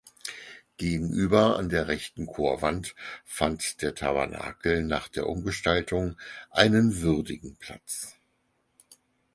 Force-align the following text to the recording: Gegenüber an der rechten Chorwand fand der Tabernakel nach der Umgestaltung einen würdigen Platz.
Gegenüber 0.77 1.57
an 1.57 1.69
der 1.69 1.87
rechten 1.87 2.25
Chorwand 2.25 2.95
fand 3.23 3.83
der 3.83 3.93
Tabernakel 3.93 4.81
nach 4.81 5.07
der 5.07 5.27
Umgestaltung 5.29 6.17
einen 6.49 7.01
würdigen 7.01 7.55
Platz. 7.57 8.15